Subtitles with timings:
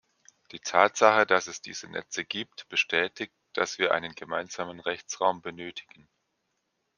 [0.51, 6.09] Die Tatsache, dass es diese Netze gibt, bestätigt, dass wir einen gemeinsamen Rechtsraum benötigen.